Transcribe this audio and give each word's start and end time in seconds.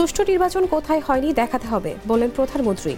সুষ্ঠু 0.00 0.22
নির্বাচন 0.32 0.64
কোথায় 0.74 1.02
হয়নি 1.06 1.28
দেখাতে 1.40 1.66
হবে 1.72 1.92
বললেন 2.10 2.30
প্রধানমন্ত্রী। 2.36 2.92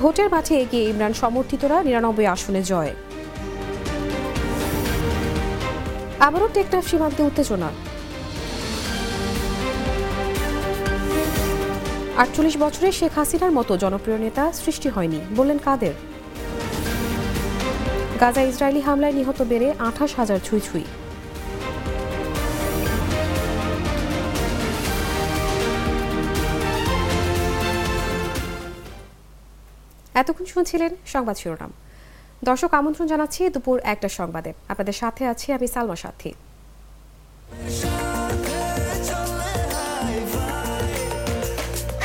ভোটের 0.00 0.28
মাঠে 0.34 0.54
এগিয়ে 0.62 0.84
ইমরান 0.90 1.14
সমর্থিতরা 1.22 1.76
নিরানব্বই 1.86 2.26
আসনে 2.34 2.62
জয়। 2.70 2.92
আবারও 6.26 6.48
টেকনাফ 6.56 6.84
সীমান্তে 6.90 7.22
উত্তেজনা। 7.28 7.68
আটচল্লিশ 12.22 12.54
বছরে 12.64 12.88
শেখ 12.98 13.12
হাসিনার 13.18 13.52
মতো 13.58 13.72
জনপ্রিয় 13.84 14.18
নেতা 14.24 14.44
সৃষ্টি 14.62 14.88
হয়নি, 14.94 15.20
বললেন 15.38 15.58
কাদের। 15.66 15.94
গাজা 18.20 18.42
ইসরায়েলি 18.50 18.80
হামলায় 18.86 19.14
নিহত 19.18 19.38
বেড়ে 19.50 19.68
আঠাশ 19.88 20.10
হাজার 20.18 20.40
ছুঁই 20.48 20.62
ছুঁই। 20.68 20.86
এতক্ষণ 30.20 30.46
শুনছিলেন 30.52 30.92
সংবাদ 31.14 31.36
শিরোনাম। 31.42 31.72
দর্শক 32.48 32.70
আমন্ত্রণ 32.80 33.06
জানাচ্ছি 33.12 33.40
দুপুর 33.54 33.76
একটা 33.92 34.08
সংবাদে। 34.18 34.50
আপনাদের 34.72 34.96
সাথে 35.02 35.22
আছি 35.32 35.46
আমি 35.56 35.66
সালমা 35.74 35.96
সাথী। 36.02 36.30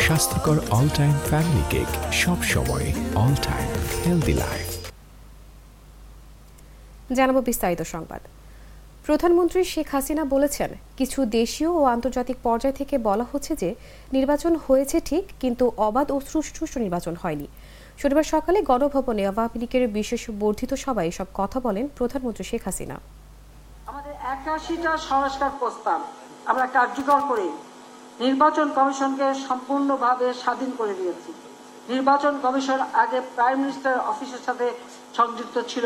স্বাস্থ্যকর 0.06 0.58
অল 0.78 0.88
টাইম 1.00 1.16
ফ্যামিলি 1.30 1.64
কেক 1.74 1.90
সব 2.22 2.40
সময় 2.54 2.88
অল 3.24 3.36
টাইম 3.48 3.68
হেলদি 4.04 4.34
লাইফ 4.44 4.68
জানাব 7.18 7.38
বিস্তারিত 7.50 7.82
সংবাদ। 7.94 8.22
প্রধানমন্ত্রী 9.06 9.62
শেখ 9.74 9.88
হাসিনা 9.96 10.24
বলেছেন 10.34 10.70
কিছু 11.00 11.20
দেশীয় 11.38 11.70
ও 11.80 11.82
আন্তর্জাতিক 11.96 12.38
পর্যায় 12.48 12.76
থেকে 12.80 12.96
বলা 13.10 13.26
হচ্ছে 13.32 13.54
যে 13.62 13.70
নির্বাচন 14.16 14.54
হয়েছে 14.66 14.98
ঠিক 15.10 15.26
কিন্তু 15.42 15.66
অবাধ 15.88 16.08
ও 16.16 16.18
সুষ্ঠু 16.32 16.64
নির্বাচন 16.84 17.16
হয়নি। 17.24 17.48
শনিবার 18.00 18.32
সকালে 18.34 18.60
গণভবনে 18.70 19.24
আওয়ামী 19.32 19.58
লীগের 19.62 19.84
বিশেষ 19.98 20.22
বর্ধিত 20.42 20.72
সভায় 20.86 21.12
সব 21.18 21.28
কথা 21.40 21.58
বলেন 21.68 21.86
প্রধানমন্ত্রী 21.98 22.44
শেখ 22.52 22.62
হাসিনা। 22.68 22.98
আমাদের 23.90 24.14
একাশিটা 24.36 24.92
সংস্কার 25.12 25.52
প্রস্তাব 25.60 26.00
আমরা 26.52 26.66
কার্যকর 26.76 27.20
করে 27.32 27.48
নির্বাচন 28.24 28.68
কমিশনকে 28.78 29.28
সম্পূর্ণভাবে 29.48 30.28
স্বাধীন 30.44 30.72
করে 30.80 30.94
দিয়েছি। 31.00 31.32
নির্বাচন 31.92 32.34
কমিশন 32.46 32.80
আগে 33.04 33.20
প্রাইম 33.36 33.58
মিনিস্টার 33.64 33.96
অফিসের 34.12 34.42
সাথে 34.48 34.68
সংযুক্ত 35.18 35.56
ছিল, 35.72 35.86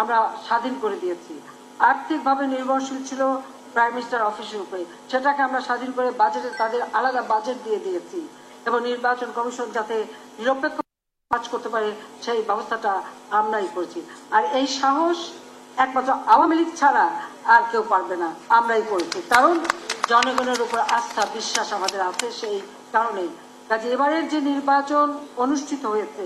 আমরা 0.00 0.16
স্বাধীন 0.46 0.74
করে 0.82 0.96
দিয়েছি। 1.02 1.32
আর্থিকভাবে 1.90 2.44
নির্ভরশীল 2.54 3.00
ছিল 3.08 3.20
প্রাইম 3.74 3.92
মিনিস্টার 3.96 4.28
অফিসের 4.30 4.60
উপরে। 4.64 4.82
সেটাকে 5.10 5.40
আমরা 5.48 5.60
স্বাধীন 5.68 5.90
করে 5.96 6.08
বাজেটে 6.20 6.50
তাদের 6.60 6.82
আলাদা 6.98 7.22
বাজেট 7.32 7.58
দিয়ে 7.66 7.80
দিয়েছি। 7.86 8.18
এবং 8.68 8.78
নির্বাচন 8.90 9.28
কমিশন 9.38 9.66
যাতে 9.76 9.96
নিরপেক্ষ 10.38 10.76
কাজ 11.34 11.48
করতে 11.54 11.70
পারে, 11.74 11.88
সেই 12.24 12.40
ব্যবস্থাটা 12.48 12.92
আমরাই 13.40 13.68
করছি। 13.76 14.00
আর 14.36 14.42
এই 14.58 14.66
সাহস 14.80 15.18
একমাত্র 15.84 16.10
আওয়ামী 16.34 16.54
লীগ 16.60 16.70
ছাড়া 16.80 17.04
আর 17.54 17.62
কেউ 17.70 17.82
পারবে 17.92 18.16
না, 18.22 18.28
আমরাই 18.58 18.82
করেছি। 18.92 19.18
কারণ 19.32 19.54
জনগণের 20.10 20.60
উপর 20.66 20.78
আস্থা, 20.98 21.22
বিশ্বাস 21.36 21.68
আমাদের 21.78 22.00
আছে 22.10 22.26
সেই 22.40 22.56
কারণেই। 22.94 23.30
কাজে 23.68 23.86
এবারের 23.94 24.24
যে 24.32 24.38
নির্বাচন 24.50 25.06
অনুষ্ঠিত 25.44 25.82
হয়েছে, 25.92 26.24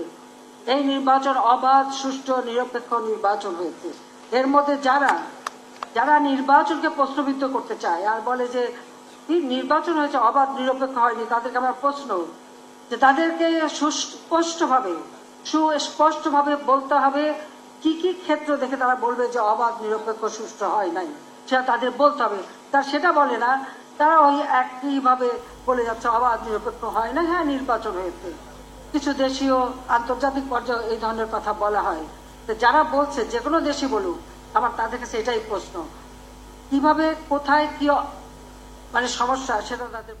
এই 0.73 0.81
নির্বাচন 0.91 1.35
অবাধ, 1.53 1.85
সুষ্ঠু, 2.01 2.33
নিরপেক্ষ 2.49 2.89
নির্বাচন 3.09 3.51
হয়েছে। 3.59 3.89
এর 4.39 4.47
মধ্যে 4.53 4.75
যারা 4.87 5.13
যারা 5.97 6.15
নির্বাচনকে 6.29 6.89
প্রশ্নবিদ্ধ 6.99 7.43
করতে 7.55 7.75
চায় 7.83 8.03
আর 8.11 8.19
বলে 8.29 8.45
যে 8.55 8.63
নির্বাচন 9.53 9.93
হয়েছে 10.01 10.19
অবাধ, 10.29 10.47
নিরপেক্ষ 10.59 10.95
হয়নি, 11.05 11.23
তাদেরকে 11.33 11.57
আমার 11.63 11.79
প্রশ্ন 11.83 12.09
যে 12.89 12.97
তাদেরকে 12.97 13.69
সুস্পষ্টভাবে 13.69 14.93
সুস্পষ্টভাবে 15.45 16.55
বলতে 16.55 16.93
হবে 16.93 17.33
কি 17.81 17.93
কি 18.01 18.13
ক্ষেত্র 18.13 18.57
দেখে 18.57 18.77
তারা 18.77 18.95
বলবে 18.95 19.27
যে 19.27 19.39
অবাধ, 19.39 19.73
নিরপেক্ষ, 19.81 20.25
সুষ্ঠু 20.25 20.65
হয় 20.65 20.91
নাই। 20.91 21.07
সেটা 21.47 21.61
তাদের 21.61 21.91
বলতে 21.97 22.23
হবে। 22.23 22.37
তার 22.71 22.83
সেটা 22.83 23.11
বলে 23.11 23.37
না। 23.37 23.51
তারা 23.97 24.19
ওই 24.19 24.37
একইভাবে 24.61 25.29
বলে 25.65 25.85
যাচ্ছে, 25.85 26.07
অবাধ, 26.07 26.47
নিরপেক্ষ 26.47 26.83
হয় 26.83 27.11
না 27.13 27.21
হ্যাঁ 27.21 27.43
নির্বাচন 27.45 27.91
হয়েছে। 27.91 28.29
কিছু 28.91 29.13
দেশীয় 29.13 29.57
আন্তর্জাতিক 29.87 30.43
পর্যায়ে 30.49 30.85
এই 30.91 30.97
ধরনের 30.97 31.29
কথা 31.31 31.53
বলা 31.53 31.81
হয়। 31.81 32.03
যারা 32.59 32.83
বলছে, 32.83 33.25
যে 33.25 33.39
কোনো 33.39 33.57
দেশই 33.61 33.87
বলুক, 33.87 34.17
আমার 34.57 34.71
তাদের 34.77 34.99
কাছে 34.99 35.15
এটাই 35.17 35.39
প্রশ্ন। 35.49 35.75
কীভাবে, 36.69 37.15
কোথায়, 37.29 37.67
কি 37.79 37.89
মানে 38.93 39.07
সমস্যা, 39.07 39.61
সেটা 39.61 39.85
তাদের 39.91 40.15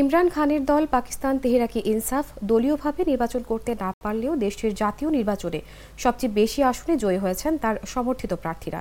ইমরান 0.00 0.28
খানের 0.34 0.62
দল 0.70 0.84
পাকিস্তান 0.96 1.34
তেহরাকি 1.42 1.80
ইনসাফ, 1.92 2.26
দলীয়ভাবে 2.50 3.02
নির্বাচন 3.10 3.42
করতে 3.50 3.72
না 3.82 3.88
পারলেও 4.04 4.32
দেশটির 4.44 4.72
জাতীয় 4.82 5.08
নির্বাচনে 5.18 5.60
সবচেয়ে 6.04 6.32
বেশি 6.40 6.60
আসনে 6.70 6.94
জয়ী 7.02 7.18
হয়েছেন 7.24 7.52
তার 7.62 7.76
সমর্থিত 7.94 8.32
প্রার্থীরা। 8.42 8.80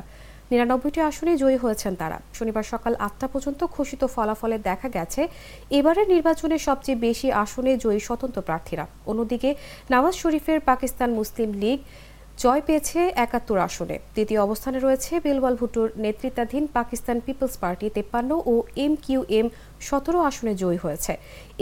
নিরানব্বইটি 0.51 0.99
আসনে 1.09 1.33
জয়ী 1.43 1.57
হয়েছেন 1.63 1.93
তারা। 2.01 2.17
শনিবার 2.37 2.65
সকাল 2.73 2.93
আটটা 3.05 3.27
পর্যন্ত 3.33 3.61
ঘোষিত 3.75 4.01
ফলাফলে 4.15 4.57
দেখা 4.69 4.87
গেছে, 4.97 5.21
এবারের 5.79 6.07
নির্বাচনে 6.13 6.57
সবচেয়ে 6.67 6.97
বেশি 7.07 7.27
আসনে 7.43 7.71
জয়ী 7.83 8.01
স্বতন্ত্র 8.07 8.39
প্রার্থীরা। 8.47 8.85
অন্যদিকে 9.09 9.49
নওয়াজ 9.91 10.15
শরীফের 10.23 10.59
পাকিস্তান 10.69 11.09
মুসলিম 11.19 11.49
লীগ 11.61 11.79
জয় 12.43 12.61
পেয়েছে 12.67 12.99
একাত্তর 13.25 13.57
আসনে। 13.67 13.95
তৃতীয় 14.15 14.39
অবস্থানে 14.47 14.79
রয়েছে 14.85 15.11
বেলওয়াল 15.25 15.55
ভুট্টোর 15.59 15.87
নেতৃত্বাধীন 16.05 16.63
পাকিস্তান 16.77 17.17
পিপলস 17.25 17.55
পার্টি 17.63 17.87
তেপ্পান্ন 17.95 18.31
ও 18.51 18.53
এম 18.85 18.93
কিউ 19.05 19.21
এম 19.39 19.47
সতেরো 19.87 20.19
আসনে 20.29 20.53
জয়ী 20.61 20.79
হয়েছে। 20.83 21.13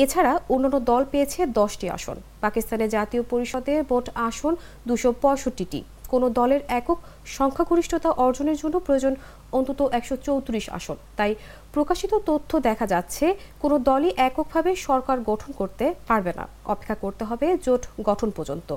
এছাড়া 0.03 0.33
অন্যান্য 0.53 0.77
দল 0.91 1.03
পেয়েছে 1.11 1.39
দশটি 1.59 1.87
আসন। 1.97 2.17
পাকিস্তানের 2.45 2.89
জাতীয় 2.95 3.23
পরিষদে 3.31 3.73
ভোট 3.89 4.05
আসন 4.27 4.53
দুশো 4.89 5.09
পঁয়ষট্টিটি। 5.23 5.79
কোনো 6.11 6.27
দলের 6.39 6.61
একক 6.79 6.99
সংখ্যাগরিষ্ঠতা 7.37 8.09
অর্জনের 8.25 8.57
জন্য 8.61 8.75
প্রয়োজন 8.85 9.13
অন্তত 9.57 9.79
একশো 9.99 10.15
চৌত্রিশ 10.27 10.65
আসন। 10.77 10.97
তাই 11.17 11.31
প্রকাশিত 11.75 12.13
তথ্য 12.29 12.51
দেখা 12.67 12.85
যাচ্ছে, 12.93 13.25
কোনো 13.63 13.75
দলই 13.89 14.11
এককভাবে 14.27 14.71
সরকার 14.87 15.17
গঠন 15.29 15.51
করতে 15.59 15.85
পারবে 16.09 16.31
না। 16.39 16.45
অপেক্ষা 16.73 16.97
করতে 17.03 17.23
হবে 17.29 17.47
জোট 17.65 17.83
গঠন 18.09 18.29
পর্যন্ত। 18.37 18.71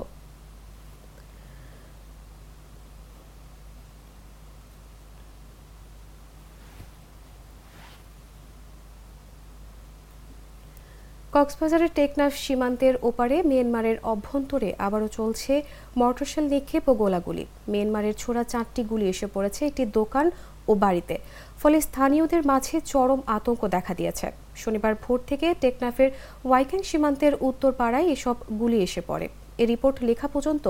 কক্সবাজারের 11.37 11.91
টেকনাফ 11.97 12.33
সীমান্তের 12.45 12.95
ওপারে 13.09 13.37
মিয়ানমারের 13.49 13.97
অভ্যন্তরে 14.13 14.69
আবারও 14.85 15.09
চলছে 15.17 15.53
মর্টরশেল 15.99 16.45
নিক্ষেপ 16.53 16.83
ও 16.91 16.93
গোলাগুলি। 17.01 17.43
মিয়ানমারের 17.71 18.15
ছোড়া 18.21 18.43
চারটি 18.51 18.81
গুলি 18.91 19.05
এসে 19.13 19.27
পড়েছে 19.35 19.61
একটি 19.69 19.83
দোকান 19.97 20.25
ও 20.69 20.71
বাড়িতে। 20.83 21.15
ফলে 21.61 21.77
স্থানীয়দের 21.87 22.43
মাঝে 22.51 22.75
চরম 22.91 23.19
আতঙ্ক 23.37 23.61
দেখা 23.75 23.93
দিয়েছে। 23.99 24.27
শনিবার 24.61 24.93
ভোর 25.03 25.19
থেকে 25.29 25.47
টেকনাফের 25.63 26.09
ওয়াইকেন 26.47 26.81
সীমান্তের 26.89 27.33
উত্তর 27.49 27.71
পাড়ায় 27.79 28.07
এসব 28.15 28.35
গুলি 28.59 28.79
এসে 28.87 29.01
পড়ে। 29.09 29.27
এ 29.61 29.65
রিপোর্ট 29.71 29.97
লেখা 30.09 30.27
পর্যন্ত 30.33 30.65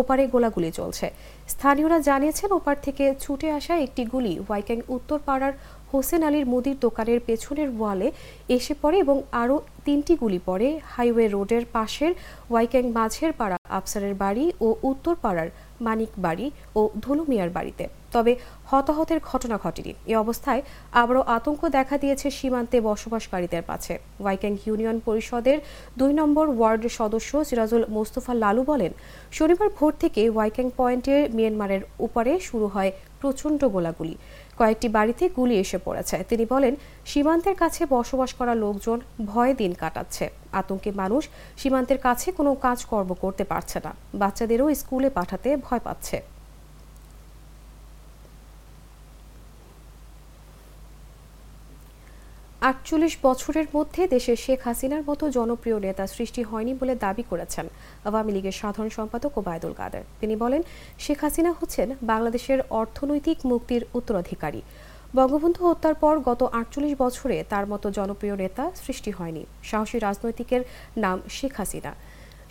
ওপারে 0.00 0.24
গোলাগুলি 0.34 0.70
চলছে। 0.80 1.06
স্থানীয়রা 1.52 1.98
জানিয়েছেন, 2.08 2.50
ওপার 2.58 2.76
থেকে 2.86 3.04
ছুটে 3.22 3.48
আসা 3.58 3.74
একটি 3.86 4.02
গুলি 4.12 4.34
ওয়াইক্যাং 4.46 4.78
উত্তর 4.96 5.18
পাড়ার 5.26 5.54
হোসেন 5.92 6.22
আলীর 6.28 6.46
মুদির 6.52 6.76
দোকানের 6.86 7.20
পেছনের 7.26 7.68
ওয়ালে 7.78 8.08
এসে 8.56 8.74
পড়ে 8.82 8.96
এবং 9.04 9.16
আরও 9.42 9.56
তিনটি 9.86 10.12
গুলি 10.22 10.40
পড়ে। 10.48 10.68
হাইওয়ে 10.92 11.26
রোডের 11.28 11.64
পাশের 11.74 12.12
ওয়াইক্যাং 12.50 12.84
মাঝের 12.98 13.32
পাড়া 13.40 13.56
আফসারের 13.78 14.14
বাড়ি 14.22 14.44
ও 14.66 14.68
উত্তর 14.90 15.14
পাড়ার 15.24 15.48
মানিক 15.86 16.12
বাড়ি 16.24 16.46
ও 16.78 16.80
ধুলুমিয়ার 17.04 17.50
বাড়িতে। 17.56 17.84
তবে 18.14 18.32
হতাহতের 18.70 19.20
ঘটনা 19.30 19.56
ঘটেনি। 19.64 19.92
এ 20.12 20.14
অবস্থায় 20.24 20.62
আবারও 21.00 21.22
আতঙ্ক 21.36 21.62
দেখা 21.76 21.96
দিয়েছে 22.02 22.26
সীমান্তে 22.38 22.76
বসবাসকারীদের 22.88 23.62
মাঝে। 23.70 23.94
ওয়াইক্যাং 24.22 24.52
ইউনিয়ন 24.66 24.98
পরিষদের 25.06 25.58
দুই 26.00 26.12
নম্বর 26.20 26.46
ওয়ার্ডের 26.58 26.96
সদস্য 27.00 27.30
সিরাজুল 27.48 27.84
মোস্তফা 27.96 28.32
লালু 28.42 28.62
বলেন, 28.72 28.92
শনিবার 29.36 29.68
ভোর 29.78 29.92
থেকে 30.02 30.22
ওয়াইক্যাং 30.30 30.66
পয়েন্টের 30.78 31.20
মিয়ানমারের 31.36 31.82
উপরে 32.06 32.32
শুরু 32.48 32.66
হয় 32.74 32.90
প্রচণ্ড 33.20 33.60
গোলাগুলি। 33.74 34.14
কয়েকটি 34.58 34.88
বাড়িতে 34.88 35.24
গুলি 35.36 35.56
এসে 35.64 35.78
পড়েছে। 35.84 36.16
তিনি 36.28 36.44
বলেন, 36.54 36.74
সীমান্তের 37.06 37.56
কাছে 37.62 37.82
বসবাস 37.90 38.30
করা 38.34 38.54
লোকজন 38.54 38.98
ভয়ে 39.26 39.54
দিন 39.54 39.72
কাটাচ্ছে। 39.74 40.24
আতঙ্কে 40.52 40.90
মানুষ 40.92 41.28
সীমান্তের 41.56 41.98
কাছে 41.98 42.28
কোনো 42.32 42.50
কাজকর্ম 42.54 43.10
করতে 43.14 43.44
পারছে 43.44 43.78
না। 43.84 43.92
বাচ্চাদেরও 44.14 44.66
স্কুলে 44.74 45.08
পাঠাতে 45.10 45.48
ভয় 45.56 45.82
পাচ্ছে। 45.84 46.35
আটচল্লিশ 52.70 53.14
বছরের 53.22 53.66
মধ্যে 53.76 54.02
দেশে 54.14 54.34
শেখ 54.44 54.60
হাসিনার 54.66 55.02
মতো 55.08 55.24
জনপ্রিয় 55.36 55.78
নেতা 55.86 56.04
সৃষ্টি 56.14 56.42
হয়নি 56.50 56.72
বলে 56.80 56.94
দাবি 57.04 57.24
করেছেন 57.30 57.66
আওয়ামী 58.08 58.30
লীগের 58.36 58.56
সাধারণ 58.60 58.90
সম্পাদক 58.98 59.32
ওবায়দুল 59.38 59.74
কাদের। 59.80 60.04
তিনি 60.20 60.34
বলেন, 60.42 60.62
শেখ 61.04 61.18
হাসিনা 61.24 61.50
হচ্ছেন 61.58 61.88
বাংলাদেশের 62.02 62.60
অর্থনৈতিক 62.80 63.38
মুক্তির 63.50 63.82
উত্তরাধিকারী। 63.98 64.60
বঙ্গবন্ধু 65.18 65.62
হত্যার 65.68 65.96
পর 66.02 66.14
গত 66.28 66.40
আটচল্লিশ 66.58 66.94
বছরে 67.04 67.36
তার 67.52 67.64
মতো 67.72 67.86
জনপ্রিয় 67.98 68.36
নেতা 68.42 68.64
সৃষ্টি 68.84 69.10
হয়নি। 69.18 69.42
সাহসী 69.68 69.98
রাজনৈতিকের 69.98 70.62
নাম 71.04 71.16
শেখ 71.36 71.52
হাসিনা। 71.60 71.92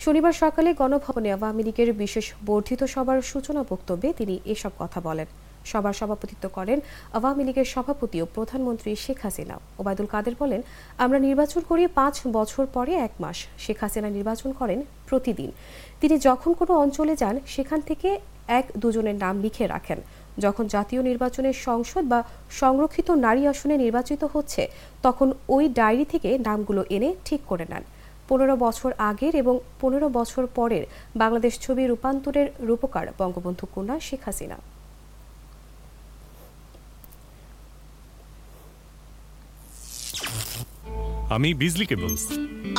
শনিবার 0.04 0.34
সকালে 0.42 0.70
গণভবনে 0.80 1.28
আওয়ামী 1.36 1.62
লীগের 1.68 1.90
বিশেষ 2.02 2.26
বর্ধিত 2.48 2.80
সভার 2.94 3.18
সূচনা 3.30 3.62
বক্তব্যে 3.70 4.08
তিনি 4.18 4.34
এসব 4.54 4.72
কথা 4.82 5.00
বলেন। 5.08 5.28
সভার 5.70 5.94
সভাপতিত্ব 6.00 6.44
করেন 6.56 6.78
আওয়ামী 7.16 7.42
লীগের 7.48 7.68
সভাপতি 7.74 8.16
ও 8.22 8.26
প্রধানমন্ত্রী 8.36 8.90
শেখ 9.04 9.18
হাসিনা। 9.22 9.54
ওবায়দুল 9.80 10.08
কাদের 10.14 10.34
বলেন, 10.42 10.60
আমরা 11.04 11.18
নির্বাচন 11.26 11.60
করি 11.68 11.82
পাঁচ 11.98 12.14
বছর 12.36 12.64
পরে 12.76 12.92
এক 13.06 13.12
মাস। 13.22 13.38
শেখ 13.64 13.78
হাসিনা 13.82 14.08
নির্বাচন 14.16 14.50
করেন 14.60 14.78
প্রতিদিন। 15.08 15.50
তিনি 16.00 16.16
যখন 16.28 16.50
কোনো 16.60 16.72
অঞ্চলে 16.84 17.14
যান, 17.22 17.36
সেখান 17.54 17.80
থেকে 17.88 18.08
এক 18.60 18.66
দুজনের 18.82 19.16
নাম 19.24 19.34
লিখে 19.44 19.64
রাখেন। 19.74 19.98
যখন 20.44 20.64
জাতীয় 20.74 21.00
নির্বাচনের 21.02 21.56
সংসদ 21.66 22.04
বা 22.12 22.20
সংরক্ষিত 22.60 23.08
নারী 23.26 23.42
আসনে 23.52 23.74
নির্বাচিত 23.84 24.22
হচ্ছে, 24.34 24.62
তখন 25.02 25.28
ওই 25.48 25.64
ডায়েরি 25.78 26.06
থেকে 26.12 26.30
নামগুলো 26.38 26.82
এনে 26.96 27.10
ঠিক 27.24 27.40
করে 27.46 27.66
নেন। 27.70 27.84
পনেরো 28.28 28.54
বছর 28.56 28.90
আগের 29.10 29.34
এবং 29.42 29.54
পনেরো 29.80 30.08
বছর 30.18 30.42
পরের 30.58 30.84
বাংলাদেশ 31.22 31.54
ছবি 31.64 31.82
রূপান্তরের 31.86 32.48
রূপকার 32.68 33.06
বঙ্গবন্ধু 33.18 33.64
কন্যা 33.74 33.96
শেখ 34.08 34.22
হাসিনা। 34.24 34.58
আমি 41.34 41.54
বিজলি 41.54 41.86
কেবলস। 41.86 42.22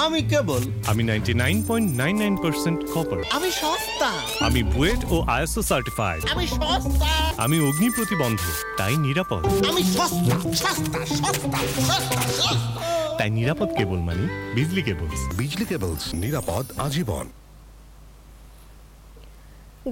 আমি 0.06 0.22
কেবল। 0.22 0.62
আমি 0.88 1.04
ninety 1.04 1.34
nine 1.34 1.58
point 1.68 1.88
nine 2.02 2.16
nine 2.18 2.36
percent 2.44 2.80
copper 2.94 3.20
আমি 3.32 3.50
সস্তা। 3.52 4.10
আমি 4.46 4.64
বুয়েট 4.64 5.02
ও 5.14 5.16
আইএসও 5.22 5.62
সার্টিফাইড 5.62 6.22
আমি 6.34 6.48
সস্তা। 6.48 7.12
আমি 7.38 7.58
অগ্নি 7.68 7.90
প্রতিবন্ধ 7.90 8.40
তাই 8.78 8.94
নিরাপদ। 8.98 9.44
আমি 9.70 9.84
সস্তা 9.96 10.36
সস্তা 10.62 11.00
সস্তা 11.06 11.60
সস্তা 11.88 12.20
সস্তা। 12.40 13.18
তাই 13.18 13.30
নিরাপদ 13.30 13.70
কেবল 13.78 14.00
মানে 14.00 14.24
বিজলি 14.56 14.82
কেবলস। 14.82 15.20
বিজলি 15.38 15.66
কেবলস 15.66 16.04
নিরাপদ 16.14 16.66
আজীবন। 16.78 17.26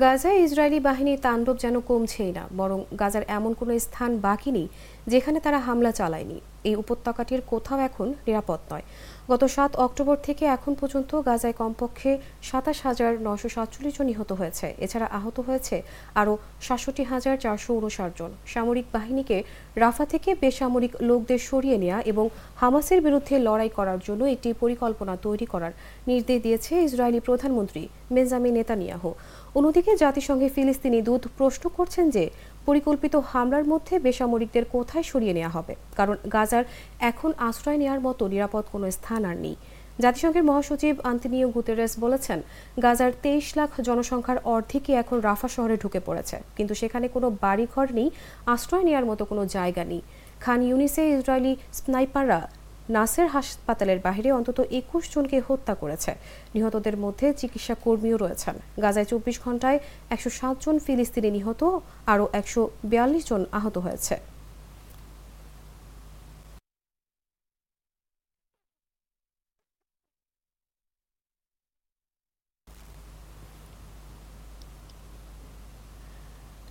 গাজায় 0.01 0.37
ইসরায়েলি 0.45 0.79
বাহিনীর 0.79 1.19
তাণ্ডব 1.19 1.57
যেন 1.57 1.75
কমছেই 1.79 2.31
না 2.31 2.43
বরং 2.57 2.79
গাজার 2.99 3.23
এমন 3.27 3.53
কোনো 3.53 3.79
স্থান 3.79 4.11
বাকি 4.17 4.49
নেই 4.51 4.67
যেখানে 5.07 5.39
তারা 5.39 5.59
হামলা 5.59 5.91
চালায়নি। 5.91 6.39
এই 6.69 6.75
উপত্যকাটির 6.83 7.41
কোথাও 7.51 7.79
এখন 7.87 8.07
নিরাপদ 8.27 8.59
নয়। 8.71 8.85
গত 9.31 9.43
সাত 9.55 9.71
অক্টোবর 9.85 10.17
থেকে 10.27 10.43
এখন 10.55 10.73
পর্যন্ত 10.79 11.11
গাজায় 11.27 11.55
কমপক্ষে 11.61 12.11
সাতাশ 12.49 12.77
হাজার 12.87 13.11
নশো 13.27 13.49
সাতচল্লিশ 13.55 13.93
জন 13.97 14.05
নিহত 14.11 14.31
হয়েছে। 14.39 14.67
এছাড়া 14.85 15.07
আহত 15.17 15.37
হয়েছে 15.47 15.75
আরও 16.21 16.33
সাতষট্টি 16.65 17.03
হাজার 17.11 17.35
চারশো 17.43 17.71
উনষাট 17.79 18.11
জন। 18.19 18.31
সামরিক 18.53 18.85
বাহিনীকে 18.95 19.37
রাফা 19.83 20.05
থেকে 20.13 20.29
বেসামরিক 20.41 20.93
লোকদের 21.09 21.39
সরিয়ে 21.49 21.77
নেওয়া 21.83 21.99
এবং 22.11 22.25
হামাসের 22.61 22.99
বিরুদ্ধে 23.05 23.35
লড়াই 23.47 23.71
করার 23.77 23.99
জন্য 24.07 24.21
একটি 24.35 24.49
পরিকল্পনা 24.61 25.13
তৈরি 25.25 25.45
করার 25.53 25.73
নির্দেশ 26.09 26.39
দিয়েছে 26.45 26.73
ইসরায়েলি 26.87 27.19
প্রধানমন্ত্রী 27.27 27.83
বেঞ্জামিন 28.13 28.53
নেতানিয়াহু। 28.59 29.11
অন্যদিকে 29.57 29.91
জাতিসংঘে 30.03 30.47
ফিলিস্তিনি 30.55 30.99
দূত 31.07 31.23
প্রশ্ন 31.37 31.63
করছেন 31.77 32.05
যে 32.15 32.23
পরিকল্পিত 32.67 33.13
হামলার 33.31 33.65
মধ্যে 33.71 33.95
বেসামরিকদের 34.05 34.65
কোথায় 34.75 35.05
সরিয়ে 35.11 35.37
নেওয়া 35.37 35.55
হবে? 35.57 35.73
কারণ 35.97 36.15
গাজার 36.35 36.63
এখন 37.11 37.31
আশ্রয় 37.47 37.79
নেওয়ার 37.81 38.01
মতো 38.07 38.23
নিরাপদ 38.33 38.63
কোনো 38.73 38.85
স্থান 38.97 39.21
আর 39.29 39.37
নেই। 39.45 39.55
জাতিসংঘের 40.03 40.47
মহাসচিব 40.49 40.93
আন্তনিও 41.11 41.47
গুতেরেস 41.55 41.93
বলেছেন, 42.03 42.39
গাজার 42.83 43.11
তেইশ 43.23 43.45
লাখ 43.57 43.71
জনসংখ্যার 43.87 44.39
অর্ধেকই 44.53 44.93
এখন 45.01 45.17
রাফা 45.27 45.47
শহরে 45.55 45.75
ঢুকে 45.83 45.99
পড়েছে। 46.07 46.37
কিন্তু 46.57 46.73
সেখানে 46.81 47.07
কোনো 47.15 47.27
বাড়িঘর 47.43 47.87
নেই, 47.99 48.09
আশ্রয় 48.53 48.85
নেওয়ার 48.87 49.05
মতো 49.09 49.23
কোনো 49.31 49.43
জায়গা 49.55 49.83
নেই। 49.91 50.01
খান 50.43 50.59
ইউনিসে 50.67 51.03
ইসরায়েলি 51.15 51.53
স্নাইপাররা 51.79 52.39
নাসের 52.89 53.27
হাসপাতালের 53.27 53.99
বাইরে 53.99 54.29
অন্তত 54.31 54.59
একুশ 54.79 55.03
জনকে 55.13 55.37
হত্যা 55.47 55.75
করেছে। 55.75 56.11
নিহতদের 56.55 56.97
মধ্যে 56.97 57.27
চিকিৎসা 57.33 57.75
কর্মীও 57.83 58.17
রয়েছেন। 58.17 58.55
গাজায় 58.81 59.05
চব্বিশ 59.05 59.35
ঘন্টায় 59.45 59.79
একশো 60.09 60.29
সাত 60.29 60.55
জন 60.63 60.75
ফিলিস্তিনি 60.79 61.29
নিহত, 61.31 61.61
আরও 62.05 62.25
একশো 62.33 62.61
বিয়াল্লিশ 62.83 63.23
জন 63.29 63.45
আহত 63.51 63.77
হয়েছে। 63.77 64.15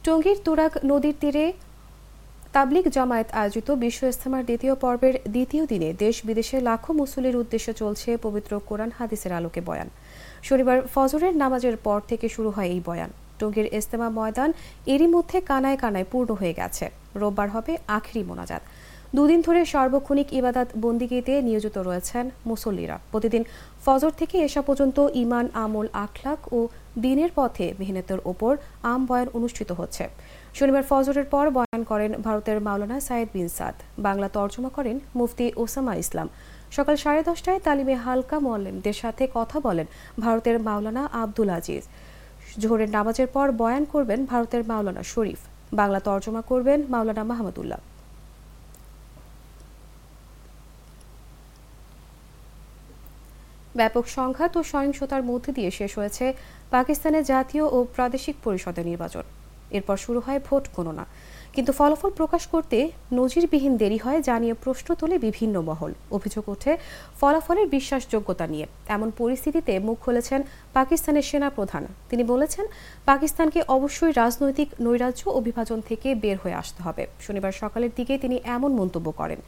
টঙ্গীর 0.05 0.39
তুরাগ 0.45 0.73
নদীর 0.85 1.15
তীরে 1.21 1.53
তাবলিগ 2.57 2.87
জামায়াত 2.97 3.29
আয়োজিত 3.41 3.69
বিশ্ব 3.85 4.01
ইস্তেমার 4.13 4.47
দ্বিতীয় 4.49 4.75
পর্বের 4.83 5.15
দ্বিতীয় 5.35 5.65
দিনে 5.73 5.89
দেশ 6.05 6.17
বিদেশে 6.29 6.57
লাখো 6.69 6.91
মুসলির 7.01 7.41
উদ্দেশ্যে 7.43 7.73
চলছে 7.81 8.11
পবিত্র 8.25 8.53
কোরআন 8.69 8.91
হাদিসের 8.99 9.33
আলোকে 9.39 9.61
বয়ান। 9.69 9.89
শনিবার 10.49 10.79
ফজরের 10.95 11.35
নামাজের 11.43 11.77
পর 11.87 11.99
থেকে 12.11 12.27
শুরু 12.35 12.51
হয় 12.57 12.71
এই 12.75 12.81
বয়ান। 12.89 13.11
টঙ্গীর 13.41 13.69
ইস্তেমা 13.79 14.09
ময়দান 14.19 14.51
এরই 14.95 15.09
মধ্যে 15.15 15.39
কানায় 15.51 15.79
কানায় 15.83 16.07
পূর্ণ 16.13 16.31
হয়ে 16.41 16.55
গেছে। 16.61 16.85
রোববার 17.21 17.49
হবে 17.55 17.73
আখেরি 17.97 18.23
মোনাজাত। 18.29 18.63
দুদিন 19.17 19.41
ধরে 19.47 19.61
সার্বক্ষণিক 19.73 20.29
ইবাদাত 20.39 20.69
বন্দিগিতে 20.83 21.35
নিয়োজিত 21.49 21.77
রয়েছেন 21.89 22.25
মুসল্লিরা। 22.51 22.97
প্রতিদিন 23.13 23.43
ফজর 23.85 24.13
থেকে 24.21 24.37
এসা 24.47 24.63
পর্যন্ত 24.69 24.99
ইমান 25.23 25.47
আমল, 25.65 25.87
আখলাক 26.05 26.41
ও 26.57 26.59
দিনের 27.05 27.31
পথে 27.39 27.67
মেহনতের 27.81 28.21
ওপর 28.33 28.53
আম 28.93 29.01
বয়ান 29.09 29.29
অনুষ্ঠিত 29.39 29.71
হচ্ছে। 29.81 30.05
শনিবার 30.59 30.85
ফজরের 30.91 31.27
পর 31.35 31.47
বয়ান 31.57 31.83
করেন 31.91 32.13
ভারতের 32.27 32.59
মাওলানা 32.67 32.97
সায়েদ 33.09 33.29
বিন 33.35 33.49
সাদ। 33.57 33.77
বাংলা 34.07 34.29
তর্জমা 34.37 34.71
করেন 34.77 34.97
মুফতি 35.19 35.47
ওসামা 35.63 35.95
ইসলাম। 36.03 36.29
সকাল 36.77 36.97
সাড়ে 37.05 37.23
দশটায় 37.29 37.61
তালিমে 37.67 37.95
হালকা 38.05 38.37
মোয়াল্লেমদের 38.45 38.97
সাথে 39.03 39.25
কথা 39.39 39.57
বলেন 39.67 39.87
ভারতের 40.25 40.57
মাওলানা 40.69 41.03
আব্দুল 41.23 41.51
আজিজ। 41.59 41.85
জোহরের 42.61 42.91
নামাজের 42.97 43.29
পর 43.35 43.47
বয়ান 43.61 43.85
করবেন 43.93 44.21
ভারতের 44.33 44.63
মাওলানা 44.71 45.03
শরীফ। 45.13 45.41
বাংলা 45.81 46.01
তর্জমা 46.07 46.43
করবেন 46.51 46.79
মাওলানা 46.93 47.23
মাহমুদুল্লাহ। 47.31 47.81
ব্যাপক 53.79 54.05
সংঘাত 54.19 54.53
ও 54.59 54.61
সহিংসতার 54.73 55.23
মধ্যে 55.31 55.51
দিয়ে 55.57 55.71
শেষ 55.79 55.93
হয়েছে 55.99 56.25
পাকিস্তানের 56.75 57.25
জাতীয় 57.33 57.65
ও 57.77 57.79
প্রাদেশিক 57.97 58.37
পরিষদের 58.45 58.87
নির্বাচন। 58.93 59.27
এরপর 59.77 59.97
শুরু 60.05 60.21
হয় 60.27 60.41
ভোট 60.47 60.65
গণনা। 60.77 61.07
কিন্তু 61.55 61.73
ফলাফল 61.79 62.11
প্রকাশ 62.21 62.43
করতে 62.47 62.79
নজিরবিহীন 63.13 63.75
দেরি 63.83 63.99
হয় 64.05 64.21
যা 64.29 64.37
নিয়ে 64.43 64.55
প্রশ্ন 64.65 64.89
তোলে 65.01 65.17
বিভিন্ন 65.27 65.57
মহল। 65.69 65.93
অভিযোগ 66.17 66.45
ওঠে, 66.49 66.73
ফলাফলের 67.21 67.67
বিশ্বাসযোগ্যতা 67.67 68.47
নিয়ে। 68.47 68.67
এমন 68.97 69.09
পরিস্থিতিতে 69.21 69.73
মুখ 69.87 69.97
খুলেছেন 70.05 70.41
পাকিস্তানের 70.73 71.25
সেনা 71.31 71.49
প্রধান। 71.51 71.83
তিনি 72.11 72.23
বলেছেন, 72.33 72.65
পাকিস্তানকে 73.11 73.61
অবশ্যই 73.77 74.13
রাজনৈতিক 74.23 74.69
নৈরাজ্য 74.81 75.23
ও 75.37 75.39
বিভাজন 75.41 75.79
থেকে 75.89 76.09
বের 76.23 76.37
হয়ে 76.43 76.57
আসতে 76.63 76.81
হবে। 76.87 77.03
শনিবার 77.25 77.53
সকালের 77.63 77.93
দিকে 77.97 78.15
তিনি 78.19 78.37
এমন 78.57 78.71
মন্তব্য 78.81 79.09
করেন। 79.21 79.41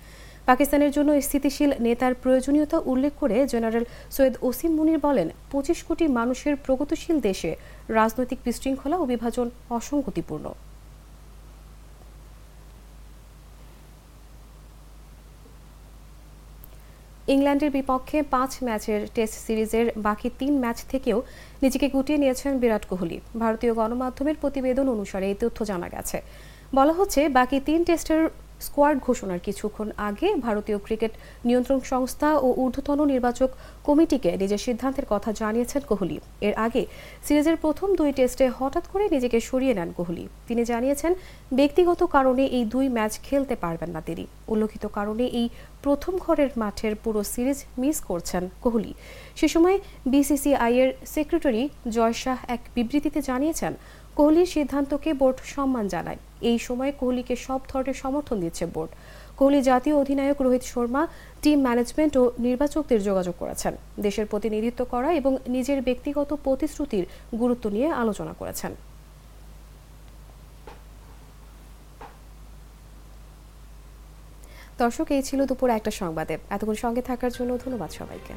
পাকিস্তানের 0.49 0.95
জন্য 0.97 1.11
স্থিতিশীল 1.27 1.71
নেতার 1.87 2.13
প্রয়োজনীয়তা 2.23 2.79
উল্লেখ 2.93 3.13
করে 3.23 3.37
জেনারেল 3.53 3.85
সৈয়দ 4.17 4.35
ওসিম 4.49 4.73
মুনির 4.79 5.01
বলেন, 5.07 5.29
পঁচিশ 5.53 5.79
কোটি 5.89 6.05
মানুষের 6.19 6.55
প্রগতিশীল 6.67 7.17
দেশে 7.29 7.51
রাজনৈতিক 7.99 8.39
বিশৃঙ্খলা 8.47 8.97
ও 9.03 9.05
বিভাজন 9.13 9.47
অসঙ্গতিপূর্ণ। 9.79 10.47
ইংল্যান্ডের 17.35 17.71
বিপক্ষে 17.77 18.19
পাঁচ 18.35 18.53
ম্যাচের 18.67 19.01
টেস্ট 19.15 19.37
সিরিজের 19.47 19.87
বাকি 20.07 20.29
তিন 20.41 20.53
ম্যাচ 20.63 20.79
থেকেও 20.93 21.19
নিজেকে 21.63 21.87
গুটিয়ে 21.95 22.19
নিয়েছেন 22.23 22.53
বিরাট 22.63 22.85
কোহলি। 22.91 23.19
ভারতীয় 23.43 23.73
গণমাধ্যমের 23.81 24.37
প্রতিবেদন 24.43 24.87
অনুসারে 24.95 25.27
এই 25.31 25.37
তথ্য 25.43 25.59
জানা 25.71 25.89
গেছে। 25.95 26.19
বলা 26.75 26.93
হচ্ছে, 26.99 27.21
বাকি 27.39 27.57
তিন 27.69 27.81
টেস্টের 27.89 28.23
স্কোয়াড 28.61 28.97
ঘোষণার 29.07 29.39
কিছুক্ষণ 29.39 29.89
আগে 30.09 30.29
ভারতীয় 30.35 30.79
ক্রিকেট 30.79 31.13
নিয়ন্ত্রণ 31.45 31.81
সংস্থা 31.93 32.29
ও 32.39 32.49
ঊর্ধ্বতন 32.63 32.99
নির্বাচক 33.13 33.51
কমিটিকে 33.85 34.31
নিজের 34.37 34.59
সিদ্ধান্তের 34.59 35.07
কথা 35.09 35.33
জানিয়েছেন 35.33 35.83
কোহলি। 35.91 36.21
এর 36.41 36.55
আগে 36.67 36.87
সিরিজের 37.27 37.57
প্রথম 37.57 37.89
দুই 37.95 38.13
টেস্টে 38.13 38.47
হঠাৎ 38.59 38.85
করে 38.93 39.05
নিজেকে 39.15 39.39
সরিয়ে 39.41 39.75
নেন 39.75 39.91
কোহলি। 39.93 40.29
তিনি 40.49 40.63
জানিয়েছেন, 40.65 41.15
ব্যক্তিগত 41.59 42.01
কারণে 42.15 42.45
এই 42.47 42.65
দুই 42.65 42.89
ম্যাচ 42.89 43.13
খেলতে 43.27 43.55
পারবেন 43.57 43.91
না 43.91 44.01
তিনি। 44.01 44.27
উল্লেখিত 44.49 44.87
কারণে 44.87 45.25
এই 45.41 45.49
প্রথম 45.83 46.17
ঘরের 46.19 46.51
মাঠের 46.57 46.95
পুরো 47.05 47.21
সিরিজ 47.25 47.59
মিস 47.79 48.01
করছেন 48.01 48.49
কোহলি। 48.61 48.95
সে 49.37 49.49
সময় 49.49 49.79
বিসিসিআই 50.07 50.75
এর 50.83 50.91
সেক্রেটারি 51.15 51.69
জয় 51.95 52.13
শাহ 52.13 52.39
এক 52.49 52.61
বিবৃতিতে 52.75 53.21
জানিয়েছেন 53.21 53.75
কোহলির 54.19 54.49
সিদ্ধান্তকে 54.55 55.11
বোর্ড 55.21 55.39
সম্মান 55.55 55.85
জানায়। 55.95 56.21
এই 56.51 56.59
সময় 56.67 56.93
কোহলিকে 57.01 57.35
সব 57.47 57.61
ধরনের 57.71 57.97
সমর্থন 58.03 58.37
দিচ্ছে 58.45 58.65
বোর্ড। 58.75 58.91
কোহলি 59.39 59.61
জাতীয় 59.71 59.95
অধিনায়ক 60.03 60.39
রোহিত 60.47 60.65
শর্মা, 60.73 61.03
টিম 61.43 61.59
ম্যানেজমেন্ট 61.67 62.13
ও 62.21 62.23
নির্বাচকদের 62.47 63.01
যোগাযোগ 63.09 63.35
করেছেন। 63.43 63.75
দেশের 64.07 64.27
প্রতিনিধিত্ব 64.33 64.81
করা 64.93 65.09
এবং 65.21 65.33
নিজের 65.55 65.79
ব্যক্তিগত 65.89 66.31
প্রতিশ্রুতির 66.45 67.05
গুরুত্ব 67.41 67.65
নিয়ে 67.77 67.89
আলোচনা 68.03 68.33
করেছেন। 68.41 68.73
দর্শক, 74.83 75.07
এই 75.17 75.23
ছিল 75.29 75.41
দুপুর 75.51 75.69
একটা 75.79 75.91
সংবাদে। 76.01 76.35
এতক্ষণ 76.55 76.77
সঙ্গে 76.85 77.03
থাকার 77.09 77.33
জন্য 77.39 77.51
ধন্যবাদ 77.65 77.91
সবাইকে। 78.01 78.35